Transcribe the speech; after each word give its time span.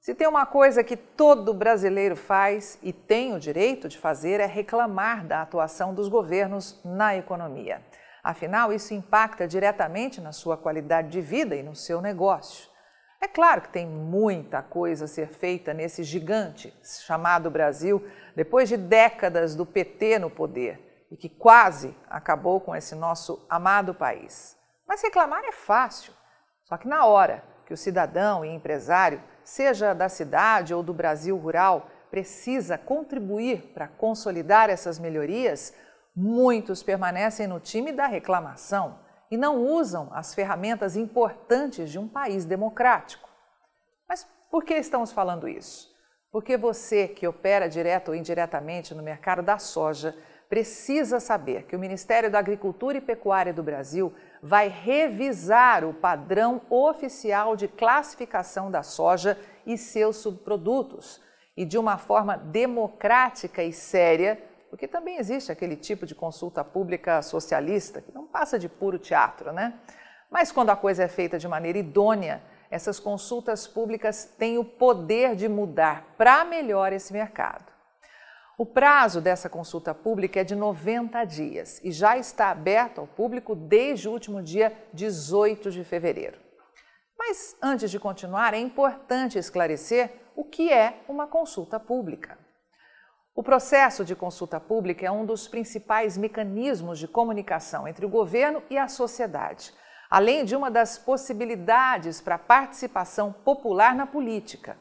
Se 0.00 0.14
tem 0.14 0.26
uma 0.26 0.46
coisa 0.46 0.82
que 0.82 0.96
todo 0.96 1.52
brasileiro 1.52 2.16
faz 2.16 2.78
e 2.82 2.90
tem 2.90 3.34
o 3.34 3.38
direito 3.38 3.86
de 3.86 3.98
fazer 3.98 4.40
é 4.40 4.46
reclamar 4.46 5.26
da 5.26 5.42
atuação 5.42 5.92
dos 5.92 6.08
governos 6.08 6.80
na 6.82 7.14
economia. 7.14 7.82
Afinal, 8.24 8.72
isso 8.72 8.94
impacta 8.94 9.46
diretamente 9.46 10.18
na 10.18 10.32
sua 10.32 10.56
qualidade 10.56 11.10
de 11.10 11.20
vida 11.20 11.54
e 11.54 11.62
no 11.62 11.76
seu 11.76 12.00
negócio. 12.00 12.70
É 13.20 13.28
claro 13.28 13.60
que 13.60 13.68
tem 13.68 13.86
muita 13.86 14.62
coisa 14.62 15.04
a 15.04 15.08
ser 15.08 15.28
feita 15.28 15.74
nesse 15.74 16.02
gigante 16.02 16.74
chamado 16.82 17.50
Brasil, 17.50 18.02
depois 18.34 18.70
de 18.70 18.78
décadas 18.78 19.54
do 19.54 19.66
PT 19.66 20.18
no 20.18 20.30
poder 20.30 21.06
e 21.10 21.16
que 21.16 21.28
quase 21.28 21.94
acabou 22.08 22.58
com 22.58 22.74
esse 22.74 22.94
nosso 22.94 23.44
amado 23.50 23.94
país. 23.94 24.56
Mas 24.88 25.02
reclamar 25.02 25.44
é 25.44 25.52
fácil, 25.52 26.14
só 26.64 26.78
que 26.78 26.88
na 26.88 27.04
hora 27.04 27.49
que 27.70 27.74
o 27.74 27.76
cidadão 27.76 28.44
e 28.44 28.48
empresário, 28.48 29.22
seja 29.44 29.94
da 29.94 30.08
cidade 30.08 30.74
ou 30.74 30.82
do 30.82 30.92
Brasil 30.92 31.36
rural, 31.36 31.86
precisa 32.10 32.76
contribuir 32.76 33.70
para 33.72 33.86
consolidar 33.86 34.68
essas 34.68 34.98
melhorias, 34.98 35.72
muitos 36.12 36.82
permanecem 36.82 37.46
no 37.46 37.60
time 37.60 37.92
da 37.92 38.08
reclamação 38.08 38.98
e 39.30 39.36
não 39.36 39.64
usam 39.64 40.08
as 40.12 40.34
ferramentas 40.34 40.96
importantes 40.96 41.92
de 41.92 41.96
um 41.96 42.08
país 42.08 42.44
democrático. 42.44 43.30
Mas 44.08 44.26
por 44.50 44.64
que 44.64 44.74
estamos 44.74 45.12
falando 45.12 45.48
isso? 45.48 45.94
Porque 46.32 46.56
você 46.56 47.06
que 47.06 47.28
opera 47.28 47.68
direto 47.68 48.08
ou 48.08 48.16
indiretamente 48.16 48.96
no 48.96 49.02
mercado 49.04 49.42
da 49.42 49.60
soja 49.60 50.16
precisa 50.50 51.20
saber 51.20 51.62
que 51.62 51.76
o 51.76 51.78
Ministério 51.78 52.28
da 52.28 52.40
Agricultura 52.40 52.98
e 52.98 53.00
Pecuária 53.00 53.54
do 53.54 53.62
Brasil 53.62 54.12
vai 54.42 54.66
revisar 54.66 55.84
o 55.84 55.94
padrão 55.94 56.60
oficial 56.68 57.54
de 57.54 57.68
classificação 57.68 58.68
da 58.68 58.82
soja 58.82 59.38
e 59.64 59.78
seus 59.78 60.16
subprodutos 60.16 61.22
e 61.56 61.64
de 61.64 61.78
uma 61.78 61.98
forma 61.98 62.36
democrática 62.36 63.62
e 63.62 63.72
séria, 63.72 64.42
porque 64.68 64.88
também 64.88 65.18
existe 65.18 65.52
aquele 65.52 65.76
tipo 65.76 66.04
de 66.04 66.16
consulta 66.16 66.64
pública 66.64 67.22
socialista 67.22 68.00
que 68.00 68.12
não 68.12 68.26
passa 68.26 68.58
de 68.58 68.68
puro 68.68 68.98
teatro, 68.98 69.52
né? 69.52 69.74
Mas 70.28 70.50
quando 70.50 70.70
a 70.70 70.76
coisa 70.76 71.04
é 71.04 71.08
feita 71.08 71.38
de 71.38 71.46
maneira 71.46 71.78
idônea, 71.78 72.42
essas 72.68 72.98
consultas 72.98 73.68
públicas 73.68 74.24
têm 74.36 74.58
o 74.58 74.64
poder 74.64 75.36
de 75.36 75.48
mudar 75.48 76.14
para 76.18 76.44
melhor 76.44 76.92
esse 76.92 77.12
mercado. 77.12 77.79
O 78.60 78.66
prazo 78.66 79.22
dessa 79.22 79.48
consulta 79.48 79.94
pública 79.94 80.38
é 80.38 80.44
de 80.44 80.54
90 80.54 81.24
dias 81.24 81.80
e 81.82 81.90
já 81.90 82.18
está 82.18 82.50
aberto 82.50 83.00
ao 83.00 83.06
público 83.06 83.56
desde 83.56 84.06
o 84.06 84.12
último 84.12 84.42
dia 84.42 84.76
18 84.92 85.70
de 85.70 85.82
fevereiro. 85.82 86.38
Mas 87.18 87.56
antes 87.62 87.90
de 87.90 87.98
continuar, 87.98 88.52
é 88.52 88.58
importante 88.58 89.38
esclarecer 89.38 90.12
o 90.36 90.44
que 90.44 90.70
é 90.70 91.00
uma 91.08 91.26
consulta 91.26 91.80
pública. 91.80 92.38
O 93.34 93.42
processo 93.42 94.04
de 94.04 94.14
consulta 94.14 94.60
pública 94.60 95.06
é 95.06 95.10
um 95.10 95.24
dos 95.24 95.48
principais 95.48 96.18
mecanismos 96.18 96.98
de 96.98 97.08
comunicação 97.08 97.88
entre 97.88 98.04
o 98.04 98.10
governo 98.10 98.62
e 98.68 98.76
a 98.76 98.88
sociedade, 98.88 99.72
além 100.10 100.44
de 100.44 100.54
uma 100.54 100.70
das 100.70 100.98
possibilidades 100.98 102.20
para 102.20 102.34
a 102.34 102.38
participação 102.38 103.32
popular 103.32 103.94
na 103.94 104.06
política. 104.06 104.76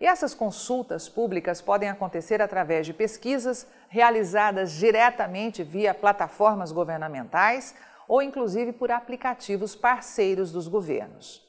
E 0.00 0.06
essas 0.06 0.34
consultas 0.34 1.08
públicas 1.08 1.60
podem 1.60 1.88
acontecer 1.88 2.42
através 2.42 2.86
de 2.86 2.92
pesquisas 2.92 3.66
realizadas 3.88 4.72
diretamente 4.72 5.62
via 5.62 5.94
plataformas 5.94 6.72
governamentais 6.72 7.74
ou 8.08 8.20
inclusive 8.20 8.72
por 8.72 8.90
aplicativos 8.90 9.74
parceiros 9.74 10.52
dos 10.52 10.68
governos. 10.68 11.42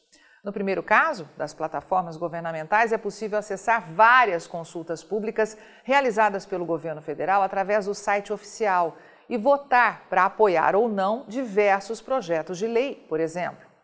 No 0.44 0.54
primeiro 0.54 0.84
caso, 0.84 1.28
das 1.36 1.56
plataformas 1.56 2.18
governamentais, 2.18 2.94
é 2.94 3.00
possível 3.00 3.40
acessar 3.40 3.82
várias 3.92 4.46
consultas 4.46 5.04
públicas 5.04 5.58
realizadas 5.84 6.46
pelo 6.46 6.66
governo 6.66 7.02
federal 7.02 7.42
através 7.42 7.88
do 7.88 7.96
site 7.96 8.32
oficial 8.32 8.96
e 9.28 9.38
votar 9.38 10.06
para 10.08 10.26
apoiar 10.26 10.76
ou 10.76 10.88
não 10.88 11.26
diversos 11.28 12.00
projetos 12.00 12.60
de 12.60 12.68
lei, 12.68 13.04
por 13.10 13.20
exemplo. 13.20 13.75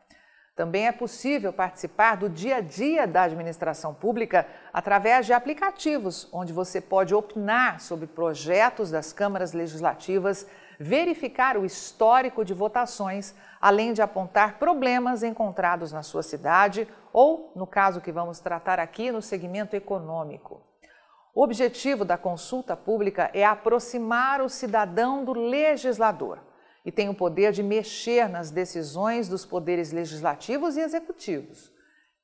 Também 0.62 0.86
é 0.86 0.92
possível 0.92 1.52
participar 1.52 2.18
do 2.18 2.30
dia 2.30 2.58
a 2.58 2.62
dia 2.62 3.08
da 3.08 3.24
administração 3.24 3.96
pública 3.96 4.46
através 4.72 5.26
de 5.26 5.34
aplicativos, 5.34 6.30
onde 6.32 6.54
você 6.54 6.80
pode 6.80 7.16
opinar 7.16 7.80
sobre 7.80 8.06
projetos 8.06 8.92
das 8.92 9.12
câmaras 9.12 9.54
legislativas, 9.54 10.46
verificar 10.80 11.58
o 11.58 11.66
histórico 11.66 12.46
de 12.46 12.54
votações, 12.54 13.34
além 13.60 13.92
de 13.92 14.04
apontar 14.04 14.60
problemas 14.60 15.24
encontrados 15.24 15.92
na 15.92 16.04
sua 16.04 16.22
cidade 16.22 16.88
ou, 17.12 17.52
no 17.56 17.66
caso 17.66 18.00
que 18.00 18.12
vamos 18.12 18.40
tratar 18.40 18.80
aqui, 18.80 19.12
no 19.12 19.20
segmento 19.20 19.76
econômico. 19.76 20.62
O 21.34 21.44
objetivo 21.44 22.06
da 22.06 22.20
consulta 22.20 22.78
pública 22.78 23.32
é 23.34 23.44
aproximar 23.44 24.42
o 24.42 24.48
cidadão 24.48 25.26
do 25.26 25.34
legislador 25.34 26.51
e 26.86 26.92
tem 26.92 27.10
o 27.10 27.14
poder 27.14 27.52
de 27.52 27.62
mexer 27.62 28.28
nas 28.28 28.50
decisões 28.50 29.28
dos 29.28 29.46
poderes 29.46 29.92
legislativos 29.92 30.76
e 30.76 30.82
executivos, 30.82 31.72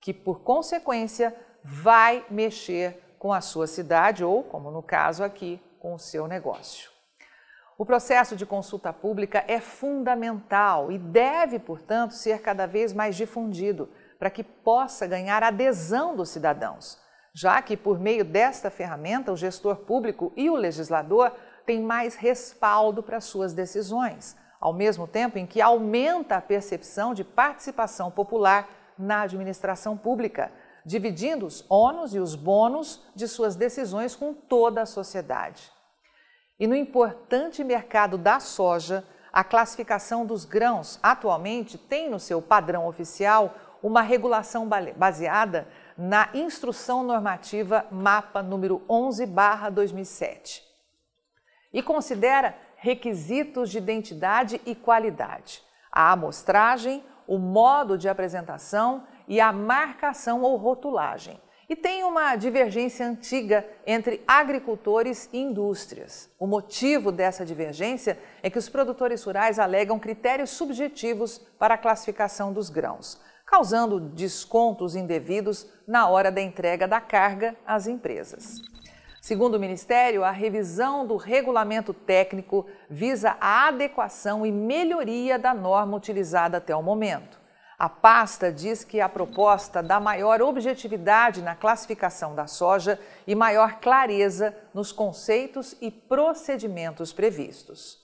que, 0.01 0.13
por 0.13 0.41
consequência, 0.41 1.35
vai 1.63 2.25
mexer 2.29 3.15
com 3.19 3.31
a 3.31 3.41
sua 3.41 3.67
cidade 3.67 4.23
ou, 4.23 4.43
como 4.43 4.71
no 4.71 4.81
caso 4.81 5.23
aqui, 5.23 5.61
com 5.79 5.93
o 5.93 5.99
seu 5.99 6.27
negócio. 6.27 6.89
O 7.77 7.85
processo 7.85 8.35
de 8.35 8.45
consulta 8.45 8.91
pública 8.91 9.43
é 9.47 9.59
fundamental 9.59 10.91
e 10.91 10.97
deve, 10.97 11.59
portanto, 11.59 12.13
ser 12.15 12.41
cada 12.41 12.65
vez 12.65 12.91
mais 12.91 13.15
difundido 13.15 13.89
para 14.17 14.31
que 14.31 14.43
possa 14.43 15.05
ganhar 15.05 15.43
adesão 15.43 16.15
dos 16.15 16.29
cidadãos, 16.29 16.97
já 17.35 17.61
que, 17.61 17.77
por 17.77 17.99
meio 17.99 18.25
desta 18.25 18.71
ferramenta, 18.71 19.31
o 19.31 19.37
gestor 19.37 19.75
público 19.77 20.33
e 20.35 20.49
o 20.49 20.55
legislador 20.55 21.31
têm 21.67 21.83
mais 21.83 22.15
respaldo 22.15 23.03
para 23.03 23.21
suas 23.21 23.53
decisões 23.53 24.35
ao 24.59 24.73
mesmo 24.73 25.07
tempo 25.07 25.37
em 25.37 25.45
que 25.45 25.61
aumenta 25.61 26.37
a 26.37 26.41
percepção 26.41 27.13
de 27.13 27.23
participação 27.23 28.09
popular 28.11 28.69
na 28.97 29.21
administração 29.21 29.95
pública, 29.95 30.51
dividindo 30.85 31.45
os 31.45 31.65
ônus 31.69 32.13
e 32.13 32.19
os 32.19 32.35
bônus 32.35 33.03
de 33.15 33.27
suas 33.27 33.55
decisões 33.55 34.15
com 34.15 34.33
toda 34.33 34.81
a 34.81 34.85
sociedade. 34.85 35.71
E 36.59 36.65
no 36.65 36.75
importante 36.75 37.63
mercado 37.63 38.17
da 38.17 38.39
soja, 38.39 39.03
a 39.31 39.43
classificação 39.43 40.25
dos 40.25 40.45
grãos 40.45 40.97
atualmente 41.03 41.77
tem 41.77 42.09
no 42.09 42.19
seu 42.19 42.41
padrão 42.41 42.87
oficial 42.87 43.53
uma 43.83 44.01
regulação 44.01 44.67
baseada 44.95 45.67
na 45.95 46.29
Instrução 46.33 47.03
Normativa 47.03 47.85
MAPA 47.91 48.41
número 48.41 48.81
11/2007 48.89 50.63
e 51.71 51.83
considera 51.83 52.55
requisitos 52.77 53.69
de 53.69 53.79
identidade 53.79 54.61
e 54.65 54.73
qualidade, 54.73 55.61
a 55.91 56.11
amostragem, 56.11 57.03
o 57.27 57.37
modo 57.37 57.97
de 57.97 58.07
apresentação 58.07 59.03
e 59.27 59.41
a 59.41 59.51
marcação 59.51 60.41
ou 60.41 60.55
rotulagem. 60.55 61.41
E 61.69 61.75
tem 61.75 62.05
uma 62.05 62.37
divergência 62.37 63.05
antiga 63.05 63.67
entre 63.85 64.23
agricultores 64.25 65.29
e 65.33 65.39
indústrias. 65.39 66.29
O 66.39 66.47
motivo 66.47 67.11
dessa 67.11 67.45
divergência 67.45 68.17
é 68.41 68.49
que 68.49 68.57
os 68.57 68.69
produtores 68.69 69.21
rurais 69.21 69.59
alegam 69.59 69.99
critérios 69.99 70.51
subjetivos 70.51 71.39
para 71.59 71.73
a 71.73 71.77
classificação 71.77 72.53
dos 72.53 72.69
grãos, 72.69 73.19
causando 73.45 73.99
descontos 73.99 74.95
indevidos 74.95 75.67
na 75.85 76.07
hora 76.07 76.31
da 76.31 76.41
entrega 76.41 76.87
da 76.87 77.01
carga 77.01 77.53
às 77.65 77.85
empresas. 77.85 78.61
Segundo 79.27 79.55
o 79.55 79.59
Ministério, 79.59 80.23
a 80.23 80.31
revisão 80.31 81.05
do 81.05 81.17
regulamento 81.17 81.93
técnico 81.93 82.65
visa 82.89 83.35
a 83.41 83.67
adequação 83.67 84.45
e 84.45 84.53
melhoria 84.53 85.37
da 85.37 85.53
norma 85.53 85.97
utilizada 85.97 86.59
até 86.59 86.73
o 86.73 86.81
momento. 86.81 87.37
A 87.77 87.89
pasta 87.89 88.53
diz 88.53 88.85
que 88.85 89.01
a 89.01 89.09
proposta 89.09 89.83
dá 89.83 89.99
maior 89.99 90.41
objetividade 90.41 91.41
na 91.41 91.55
classificação 91.55 92.35
da 92.35 92.47
soja 92.47 92.97
e 93.27 93.35
maior 93.35 93.81
clareza 93.81 94.55
nos 94.73 94.93
conceitos 94.93 95.75
e 95.81 95.91
procedimentos 95.91 97.11
previstos. 97.11 97.97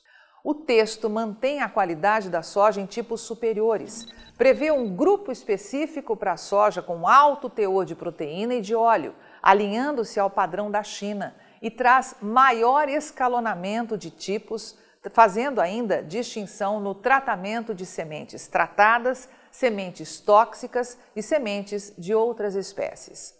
O 0.43 0.53
texto 0.53 1.09
mantém 1.09 1.61
a 1.61 1.69
qualidade 1.69 2.29
da 2.29 2.41
soja 2.41 2.81
em 2.81 2.85
tipos 2.85 3.21
superiores, 3.21 4.05
prevê 4.37 4.73
um 4.73 4.93
grupo 4.93 5.31
específico 5.31 6.17
para 6.17 6.33
a 6.33 6.37
soja 6.37 6.81
com 6.81 7.07
alto 7.07 7.49
teor 7.49 7.85
de 7.85 7.95
proteína 7.95 8.55
e 8.55 8.61
de 8.61 8.75
óleo, 8.75 9.15
alinhando-se 9.43 10.19
ao 10.19 10.29
padrão 10.29 10.71
da 10.71 10.81
China, 10.81 11.35
e 11.61 11.69
traz 11.69 12.15
maior 12.21 12.89
escalonamento 12.89 13.97
de 13.97 14.09
tipos, 14.09 14.77
fazendo 15.11 15.61
ainda 15.61 16.01
distinção 16.01 16.79
no 16.79 16.95
tratamento 16.95 17.73
de 17.73 17.85
sementes 17.85 18.47
tratadas, 18.47 19.29
sementes 19.51 20.19
tóxicas 20.19 20.97
e 21.15 21.21
sementes 21.21 21.93
de 21.97 22.13
outras 22.15 22.55
espécies. 22.55 23.33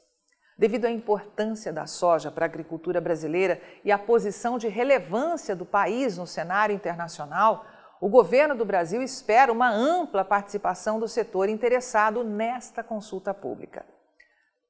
Devido 0.57 0.85
à 0.85 0.91
importância 0.91 1.73
da 1.73 1.87
soja 1.87 2.31
para 2.31 2.45
a 2.45 2.47
agricultura 2.47 3.01
brasileira 3.01 3.61
e 3.83 3.91
à 3.91 3.97
posição 3.97 4.57
de 4.57 4.67
relevância 4.67 5.55
do 5.55 5.65
país 5.65 6.17
no 6.17 6.27
cenário 6.27 6.75
internacional, 6.75 7.65
o 7.99 8.07
governo 8.07 8.55
do 8.55 8.65
Brasil 8.65 9.01
espera 9.01 9.51
uma 9.51 9.69
ampla 9.69 10.23
participação 10.23 10.99
do 10.99 11.07
setor 11.07 11.49
interessado 11.49 12.23
nesta 12.23 12.83
consulta 12.83 13.33
pública. 13.33 13.85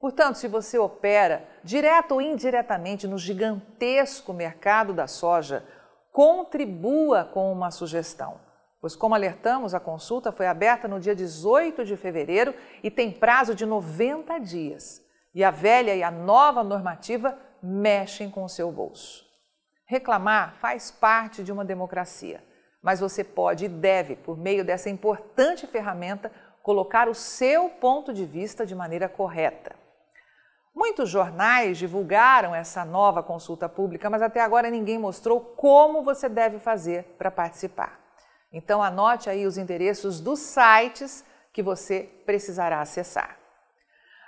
Portanto, 0.04 0.36
se 0.36 0.50
você 0.50 0.78
opera 0.78 1.48
direto 1.64 2.16
ou 2.16 2.22
indiretamente 2.22 3.08
no 3.08 3.18
gigantesco 3.18 4.34
mercado 4.34 4.92
da 4.92 5.08
soja, 5.08 5.64
contribua 6.12 7.24
com 7.24 7.50
uma 7.50 7.72
sugestão. 7.72 8.38
Pois, 8.82 8.98
como 8.98 9.16
alertamos, 9.16 9.74
a 9.74 9.80
consulta 9.80 10.30
foi 10.30 10.46
aberta 10.46 10.90
no 10.90 11.00
dia 11.00 11.16
18 11.16 11.86
de 11.86 11.96
fevereiro 11.96 12.54
e 12.84 12.92
tem 12.92 13.14
prazo 13.14 13.56
de 13.56 13.66
90 13.66 14.40
dias. 14.40 15.02
E 15.34 15.42
a 15.42 15.50
velha 15.50 15.96
e 15.96 16.04
a 16.04 16.12
nova 16.12 16.66
normativa 16.66 17.40
mexem 17.62 18.30
com 18.30 18.44
o 18.44 18.50
seu 18.50 18.70
bolso. 18.74 19.26
Reclamar 19.86 20.56
faz 20.56 20.92
parte 20.92 21.46
de 21.46 21.52
uma 21.54 21.64
democracia, 21.64 22.44
mas 22.82 23.00
você 23.00 23.24
pode 23.24 23.64
e 23.64 23.70
deve, 23.70 24.18
por 24.18 24.38
meio 24.38 24.66
dessa 24.66 24.90
importante 24.90 25.66
ferramenta, 25.66 26.30
colocar 26.62 27.08
o 27.08 27.16
seu 27.16 27.70
ponto 27.70 28.12
de 28.12 28.26
vista 28.26 28.66
de 28.66 28.76
maneira 28.76 29.08
correta. 29.08 29.82
Muitos 30.76 31.10
jornais 31.10 31.78
divulgaram 31.78 32.56
essa 32.56 32.84
nova 32.84 33.22
consulta 33.22 33.70
pública, 33.70 34.10
mas 34.10 34.24
até 34.24 34.42
agora 34.42 34.72
ninguém 34.72 34.98
mostrou 34.98 35.40
como 35.40 36.04
você 36.04 36.28
deve 36.28 36.58
fazer 36.58 37.04
para 37.18 37.30
participar. 37.30 38.00
Então 38.52 38.82
anote 38.82 39.30
aí 39.30 39.46
os 39.46 39.58
endereços 39.58 40.20
dos 40.20 40.40
sites 40.40 41.24
que 41.54 41.62
você 41.62 42.10
precisará 42.26 42.82
acessar. 42.82 43.38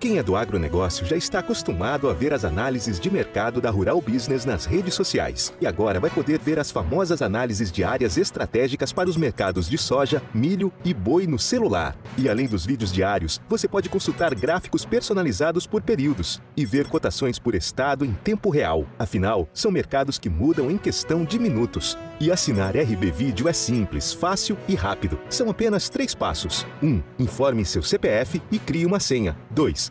Quem 0.00 0.16
é 0.16 0.22
do 0.22 0.34
agronegócio 0.34 1.04
já 1.04 1.14
está 1.14 1.40
acostumado 1.40 2.08
a 2.08 2.14
ver 2.14 2.32
as 2.32 2.42
análises 2.42 2.98
de 2.98 3.10
mercado 3.10 3.60
da 3.60 3.68
Rural 3.68 4.00
Business 4.00 4.46
nas 4.46 4.64
redes 4.64 4.94
sociais. 4.94 5.52
E 5.60 5.66
agora 5.66 6.00
vai 6.00 6.08
poder 6.08 6.38
ver 6.38 6.58
as 6.58 6.70
famosas 6.70 7.20
análises 7.20 7.70
de 7.70 7.84
áreas 7.84 8.16
estratégicas 8.16 8.94
para 8.94 9.10
os 9.10 9.16
mercados 9.18 9.68
de 9.68 9.76
soja, 9.76 10.22
milho 10.32 10.72
e 10.86 10.94
boi 10.94 11.26
no 11.26 11.38
celular. 11.38 11.94
E 12.16 12.30
além 12.30 12.48
dos 12.48 12.64
vídeos 12.64 12.90
diários, 12.90 13.42
você 13.46 13.68
pode 13.68 13.90
consultar 13.90 14.34
gráficos 14.34 14.86
personalizados 14.86 15.66
por 15.66 15.82
períodos 15.82 16.40
e 16.56 16.64
ver 16.64 16.88
cotações 16.88 17.38
por 17.38 17.54
estado 17.54 18.02
em 18.02 18.14
tempo 18.14 18.48
real. 18.48 18.86
Afinal, 18.98 19.50
são 19.52 19.70
mercados 19.70 20.18
que 20.18 20.30
mudam 20.30 20.70
em 20.70 20.78
questão 20.78 21.26
de 21.26 21.38
minutos. 21.38 21.98
E 22.20 22.30
assinar 22.30 22.76
RB 22.76 23.10
Vídeo 23.10 23.48
é 23.48 23.52
simples, 23.54 24.12
fácil 24.12 24.58
e 24.68 24.74
rápido. 24.74 25.18
São 25.30 25.48
apenas 25.48 25.88
três 25.88 26.14
passos. 26.14 26.66
1. 26.82 26.86
Um, 26.86 27.02
informe 27.18 27.64
seu 27.64 27.82
CPF 27.82 28.42
e 28.52 28.58
crie 28.58 28.84
uma 28.84 29.00
senha. 29.00 29.34
2. 29.52 29.90